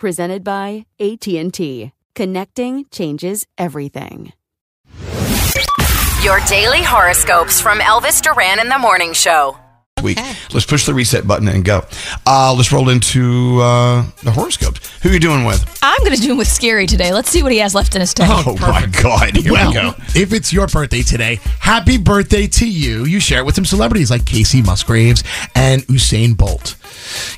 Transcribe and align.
Presented 0.00 0.42
by 0.42 0.86
AT&T. 0.98 1.92
Connecting 2.14 2.86
changes 2.90 3.46
everything. 3.58 4.32
Your 6.24 6.40
daily 6.48 6.82
horoscopes 6.82 7.60
from 7.60 7.80
Elvis 7.80 8.22
Duran 8.22 8.60
in 8.60 8.70
the 8.70 8.78
Morning 8.78 9.12
Show. 9.12 9.58
Week. 10.02 10.18
Let's 10.52 10.66
push 10.66 10.86
the 10.86 10.94
reset 10.94 11.26
button 11.26 11.48
and 11.48 11.64
go. 11.64 11.84
Uh, 12.26 12.54
let's 12.56 12.72
roll 12.72 12.88
into 12.88 13.60
uh, 13.60 14.04
the 14.22 14.30
horoscopes. 14.30 14.80
Who 15.02 15.10
are 15.10 15.12
you 15.12 15.20
doing 15.20 15.44
with? 15.44 15.78
I'm 15.82 15.98
going 16.00 16.14
to 16.14 16.20
do 16.20 16.32
him 16.32 16.38
with 16.38 16.48
Skeery 16.48 16.86
today. 16.86 17.12
Let's 17.12 17.30
see 17.30 17.42
what 17.42 17.52
he 17.52 17.58
has 17.58 17.74
left 17.74 17.94
in 17.94 18.00
his 18.00 18.14
tank. 18.14 18.46
Oh, 18.46 18.56
my 18.58 18.86
God. 19.02 19.36
Here 19.36 19.52
well, 19.52 19.68
we 19.68 19.74
go. 19.74 19.94
if 20.14 20.32
it's 20.32 20.52
your 20.52 20.66
birthday 20.66 21.02
today, 21.02 21.40
happy 21.58 21.98
birthday 21.98 22.46
to 22.46 22.68
you. 22.68 23.04
You 23.04 23.20
share 23.20 23.40
it 23.40 23.46
with 23.46 23.54
some 23.54 23.64
celebrities 23.64 24.10
like 24.10 24.22
Kacey 24.22 24.64
Musgraves 24.64 25.24
and 25.54 25.82
Usain 25.86 26.36
Bolt. 26.36 26.76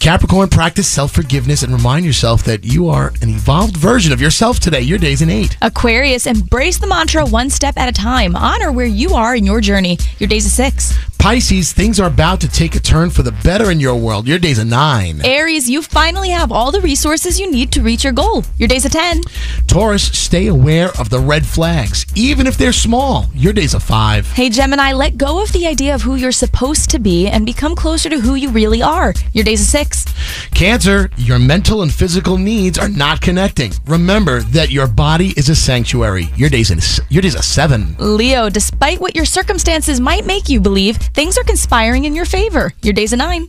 Capricorn, 0.00 0.48
practice 0.48 0.88
self 0.88 1.12
forgiveness 1.12 1.62
and 1.62 1.72
remind 1.72 2.04
yourself 2.04 2.44
that 2.44 2.64
you 2.64 2.88
are 2.88 3.12
an 3.22 3.30
evolved 3.30 3.76
version 3.76 4.12
of 4.12 4.20
yourself 4.20 4.60
today. 4.60 4.80
Your 4.80 4.98
day's 4.98 5.22
an 5.22 5.30
eight. 5.30 5.56
Aquarius, 5.62 6.26
embrace 6.26 6.78
the 6.78 6.86
mantra 6.86 7.24
one 7.24 7.50
step 7.50 7.76
at 7.76 7.88
a 7.88 7.92
time. 7.92 8.36
Honor 8.36 8.72
where 8.72 8.86
you 8.86 9.14
are 9.14 9.34
in 9.34 9.44
your 9.44 9.60
journey. 9.60 9.98
Your 10.18 10.28
day's 10.28 10.46
a 10.46 10.50
six. 10.50 10.96
Pisces, 11.28 11.74
things 11.74 12.00
are 12.00 12.06
about 12.06 12.40
to 12.40 12.48
take 12.48 12.74
a 12.74 12.80
turn 12.80 13.10
for 13.10 13.22
the 13.22 13.32
better 13.44 13.70
in 13.70 13.78
your 13.78 13.96
world. 13.96 14.26
Your 14.26 14.38
day's 14.38 14.58
a 14.58 14.64
nine. 14.64 15.20
Aries, 15.26 15.68
you 15.68 15.82
finally 15.82 16.30
have 16.30 16.50
all 16.50 16.72
the 16.72 16.80
resources 16.80 17.38
you 17.38 17.50
need 17.50 17.70
to 17.72 17.82
reach 17.82 18.02
your 18.02 18.14
goal. 18.14 18.44
Your 18.56 18.66
day's 18.66 18.86
a 18.86 18.88
10. 18.88 19.20
Taurus, 19.66 20.04
stay 20.04 20.46
aware 20.46 20.88
of 20.98 21.10
the 21.10 21.20
red 21.20 21.44
flags, 21.44 22.06
even 22.14 22.46
if 22.46 22.56
they're 22.56 22.72
small. 22.72 23.26
Your 23.34 23.52
day's 23.52 23.74
a 23.74 23.80
five. 23.80 24.26
Hey, 24.32 24.48
Gemini, 24.48 24.94
let 24.94 25.18
go 25.18 25.42
of 25.42 25.52
the 25.52 25.66
idea 25.66 25.94
of 25.94 26.00
who 26.00 26.14
you're 26.14 26.32
supposed 26.32 26.88
to 26.88 26.98
be 26.98 27.28
and 27.28 27.44
become 27.44 27.76
closer 27.76 28.08
to 28.08 28.20
who 28.20 28.34
you 28.34 28.48
really 28.48 28.80
are. 28.80 29.12
Your 29.34 29.44
day's 29.44 29.60
a 29.60 29.66
six. 29.66 30.06
Cancer, 30.54 31.10
your 31.18 31.38
mental 31.38 31.82
and 31.82 31.92
physical 31.92 32.38
needs 32.38 32.78
are 32.78 32.88
not 32.88 33.20
connecting. 33.20 33.72
Remember 33.84 34.40
that 34.44 34.70
your 34.70 34.86
body 34.86 35.34
is 35.36 35.50
a 35.50 35.54
sanctuary. 35.54 36.30
Your 36.36 36.48
day's 36.48 36.70
a, 36.70 37.04
your 37.10 37.20
day's 37.20 37.34
a 37.34 37.42
seven. 37.42 37.94
Leo, 37.98 38.48
despite 38.48 38.98
what 38.98 39.14
your 39.14 39.26
circumstances 39.26 40.00
might 40.00 40.24
make 40.24 40.48
you 40.48 40.58
believe, 40.58 40.96
things 41.18 41.36
are 41.36 41.42
conspiring 41.42 42.04
in 42.04 42.14
your 42.14 42.24
favor. 42.24 42.72
Your 42.80 42.92
day's 42.92 43.12
a 43.12 43.16
nine. 43.16 43.48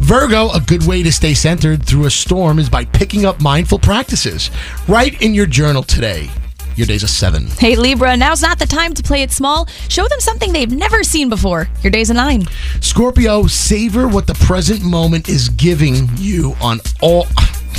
Virgo, 0.00 0.48
a 0.52 0.60
good 0.62 0.86
way 0.86 1.02
to 1.02 1.12
stay 1.12 1.34
centered 1.34 1.84
through 1.84 2.06
a 2.06 2.10
storm 2.10 2.58
is 2.58 2.70
by 2.70 2.86
picking 2.86 3.26
up 3.26 3.38
mindful 3.38 3.78
practices. 3.78 4.50
Write 4.88 5.20
in 5.20 5.34
your 5.34 5.44
journal 5.44 5.82
today. 5.82 6.30
Your 6.74 6.86
day's 6.86 7.02
a 7.02 7.08
seven. 7.08 7.48
Hey, 7.58 7.76
Libra, 7.76 8.16
now's 8.16 8.40
not 8.40 8.58
the 8.58 8.64
time 8.64 8.94
to 8.94 9.02
play 9.02 9.20
it 9.20 9.30
small. 9.30 9.66
Show 9.90 10.08
them 10.08 10.20
something 10.20 10.54
they've 10.54 10.72
never 10.72 11.04
seen 11.04 11.28
before. 11.28 11.68
Your 11.82 11.90
day's 11.90 12.08
a 12.08 12.14
nine. 12.14 12.46
Scorpio, 12.80 13.46
savor 13.46 14.08
what 14.08 14.26
the 14.26 14.34
present 14.46 14.82
moment 14.82 15.28
is 15.28 15.50
giving 15.50 16.08
you 16.16 16.56
on 16.62 16.80
all. 17.02 17.26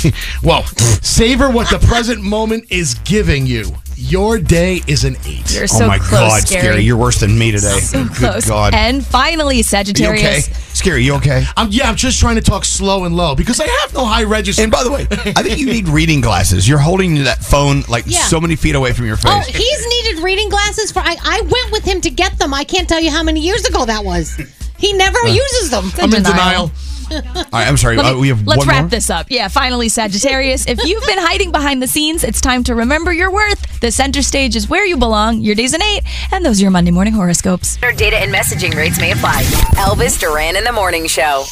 well, 0.42 0.64
savor 1.02 1.50
what 1.50 1.70
the 1.70 1.78
present 1.86 2.22
moment 2.22 2.66
is 2.70 2.94
giving 3.04 3.46
you. 3.46 3.72
Your 4.00 4.38
day 4.38 4.80
is 4.86 5.02
an 5.02 5.16
eight. 5.26 5.52
You're 5.52 5.64
oh 5.64 5.66
so 5.66 5.84
oh, 5.84 5.88
my 5.88 5.98
close, 5.98 6.10
God, 6.10 6.42
Skeery. 6.44 6.60
Skeery. 6.76 6.84
You're 6.84 6.96
worse 6.96 7.18
than 7.18 7.36
me 7.36 7.50
today. 7.50 7.80
So 7.80 8.04
Good 8.04 8.12
close. 8.14 8.46
God. 8.46 8.72
And 8.72 9.04
finally, 9.04 9.56
Are 9.56 9.58
you 9.58 9.62
Sagittarius. 9.64 10.48
okay? 10.48 10.54
Skeery, 10.72 11.02
you 11.02 11.14
okay? 11.16 11.44
I'm, 11.56 11.68
yeah, 11.72 11.88
I'm 11.88 11.96
just 11.96 12.20
trying 12.20 12.36
to 12.36 12.40
talk 12.40 12.64
slow 12.64 13.06
and 13.06 13.16
low 13.16 13.34
because 13.34 13.58
I 13.58 13.66
have 13.66 13.92
no 13.94 14.04
high 14.04 14.22
register. 14.22 14.62
And 14.62 14.70
by 14.70 14.84
the 14.84 14.92
way, 14.92 15.08
I 15.10 15.42
think 15.42 15.58
you 15.58 15.66
need 15.66 15.88
reading 15.98 16.20
glasses. 16.20 16.68
You're 16.68 16.78
holding 16.78 17.24
that 17.24 17.38
phone 17.42 17.80
like 17.88 18.04
Yeah. 18.06 18.20
so 18.20 18.40
many 18.40 18.54
feet 18.54 18.76
away 18.76 18.92
from 18.92 19.06
your 19.06 19.16
face. 19.16 19.32
Oh, 19.34 19.40
he's 19.40 19.86
needed 19.86 20.22
reading 20.22 20.48
glasses 20.48 20.92
for. 20.92 21.00
I, 21.00 21.16
I 21.20 21.40
went 21.40 21.72
with 21.72 21.84
him 21.84 22.00
to 22.02 22.10
get 22.10 22.38
them. 22.38 22.54
I 22.54 22.62
can't 22.62 22.88
tell 22.88 23.00
you 23.00 23.10
how 23.10 23.24
many 23.24 23.40
years 23.40 23.66
ago 23.66 23.84
that 23.84 24.04
was. 24.04 24.40
He 24.78 24.92
never 24.92 25.18
uh, 25.18 25.32
uses 25.32 25.70
them. 25.70 25.90
I'm 25.98 26.14
in 26.14 26.22
denial. 26.22 26.70
All 27.36 27.44
right, 27.52 27.66
I'm 27.68 27.76
sorry. 27.76 27.96
Let 27.96 28.04
me- 28.12 28.18
uh, 28.18 28.20
we 28.20 28.28
have 28.28 28.46
let's 28.46 28.58
one 28.58 28.68
wrap 28.68 28.82
more. 28.82 28.88
this 28.90 29.10
up. 29.10 29.26
Yeah, 29.30 29.48
finally, 29.48 29.88
Sagittarius. 29.88 30.66
if 30.66 30.82
you've 30.84 31.04
been 31.06 31.18
hiding 31.18 31.52
behind 31.52 31.82
the 31.82 31.86
scenes, 31.86 32.24
it's 32.24 32.40
time 32.40 32.64
to 32.64 32.74
remember 32.74 33.12
your 33.12 33.30
worth. 33.30 33.80
The 33.80 33.90
center 33.90 34.22
stage 34.22 34.56
is 34.56 34.68
where 34.68 34.84
you 34.84 34.96
belong. 34.96 35.40
Your 35.40 35.54
day's 35.54 35.74
an 35.74 35.82
eight, 35.82 36.02
and 36.32 36.44
those 36.44 36.60
are 36.60 36.62
your 36.62 36.70
Monday 36.70 36.90
morning 36.90 37.14
horoscopes. 37.14 37.76
Data 37.76 38.16
and 38.18 38.32
messaging 38.32 38.74
rates 38.74 39.00
may 39.00 39.12
apply. 39.12 39.42
Elvis 39.76 40.18
Duran 40.20 40.56
in 40.56 40.64
the 40.64 40.72
Morning 40.72 41.06
Show. 41.06 41.44